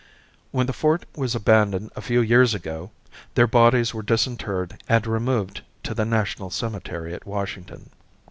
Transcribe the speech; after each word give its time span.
When 0.49 0.65
the 0.65 0.73
fort 0.73 1.05
was 1.15 1.35
abandoned 1.35 1.91
a 1.95 2.01
few 2.01 2.21
years 2.21 2.55
ago, 2.55 2.89
their 3.35 3.45
bodies 3.45 3.93
were 3.93 4.01
disinterred 4.01 4.81
and 4.89 5.05
removed 5.05 5.61
to 5.83 5.93
the 5.93 6.05
National 6.05 6.49
cemetery 6.49 7.13
at 7.13 7.27
Washington. 7.27 7.91